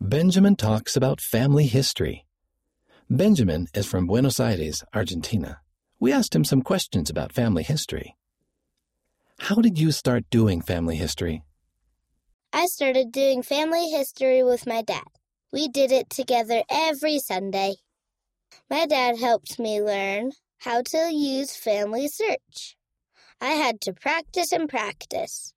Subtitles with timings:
[0.00, 2.26] Benjamin talks about family history.
[3.08, 5.60] Benjamin is from Buenos Aires, Argentina.
[5.98, 8.14] We asked him some questions about family history.
[9.38, 11.42] How did you start doing family history?
[12.52, 15.08] I started doing family history with my dad.
[15.50, 17.76] We did it together every Sunday.
[18.68, 22.76] My dad helped me learn how to use Family Search.
[23.40, 25.54] I had to practice and practice.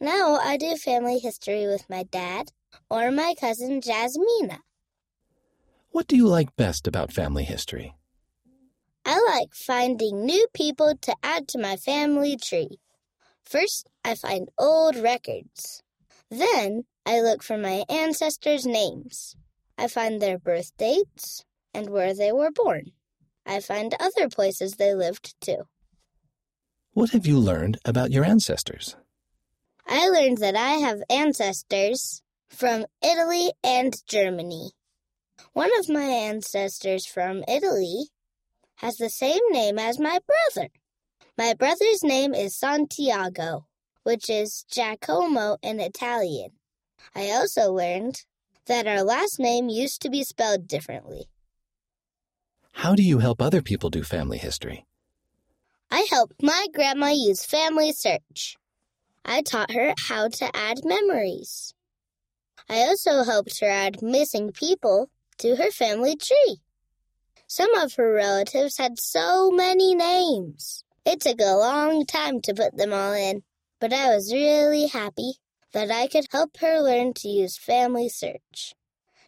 [0.00, 2.50] Now I do family history with my dad
[2.90, 4.58] or my cousin Jasmina.
[5.90, 7.94] What do you like best about family history?
[9.04, 12.80] I like finding new people to add to my family tree.
[13.44, 15.82] First, I find old records.
[16.30, 19.36] Then, I look for my ancestors' names.
[19.76, 22.92] I find their birth dates and where they were born.
[23.46, 25.68] I find other places they lived too.
[26.92, 28.96] What have you learned about your ancestors?
[29.86, 32.22] I learned that I have ancestors
[32.54, 34.70] from Italy and Germany.
[35.52, 38.06] One of my ancestors from Italy
[38.76, 40.68] has the same name as my brother.
[41.36, 43.66] My brother's name is Santiago,
[44.04, 46.50] which is Giacomo in Italian.
[47.14, 48.22] I also learned
[48.66, 51.28] that our last name used to be spelled differently.
[52.72, 54.86] How do you help other people do family history?
[55.90, 58.56] I helped my grandma use Family Search.
[59.24, 61.74] I taught her how to add memories.
[62.68, 66.60] I also helped her add missing people to her family tree.
[67.46, 70.84] Some of her relatives had so many names.
[71.04, 73.42] It took a long time to put them all in,
[73.80, 75.34] but I was really happy
[75.72, 78.74] that I could help her learn to use Family Search,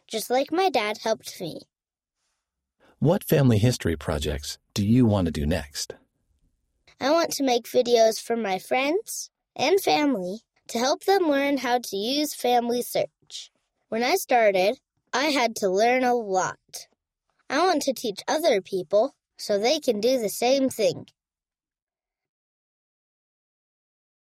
[0.07, 1.59] just like my dad helped me.
[2.99, 5.93] What family history projects do you want to do next?
[6.99, 11.77] I want to make videos for my friends and family to help them learn how
[11.77, 13.05] to use Family Search.
[13.89, 14.79] When I started,
[15.13, 16.87] I had to learn a lot.
[17.49, 21.05] I want to teach other people so they can do the same thing.